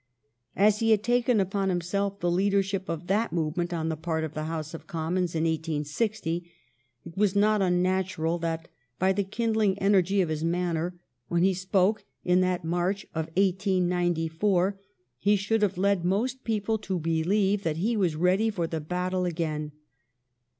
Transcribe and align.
As 0.55 0.79
he 0.79 0.89
had 0.89 1.03
taken 1.03 1.39
upon 1.39 1.69
himself 1.69 2.19
the 2.21 2.31
leadership 2.31 2.89
of 2.89 3.05
that 3.05 3.31
movement 3.31 3.71
on 3.71 3.89
the 3.89 3.95
part 3.95 4.23
of 4.23 4.33
the 4.33 4.45
House 4.45 4.73
of 4.73 4.87
Commons 4.87 5.35
in 5.35 5.43
i860, 5.43 6.43
it 7.05 7.15
was 7.15 7.35
not 7.35 7.61
unnatural 7.61 8.39
that 8.39 8.67
by 8.97 9.13
the 9.13 9.23
kindling 9.23 9.77
energy 9.77 10.19
of 10.19 10.29
his 10.29 10.43
manner 10.43 10.95
when 11.27 11.43
he 11.43 11.53
spoke 11.53 12.03
in 12.25 12.41
that 12.41 12.65
March 12.65 13.03
of 13.13 13.27
1894, 13.37 14.79
he 15.19 15.35
should 15.35 15.61
have 15.61 15.77
led 15.77 16.03
most 16.03 16.43
people 16.43 16.79
to 16.79 16.97
believe 16.97 17.61
that 17.61 17.77
he 17.77 17.95
was 17.95 18.15
ready 18.15 18.49
for 18.49 18.65
the 18.65 18.81
battle 18.81 19.25
again. 19.25 19.71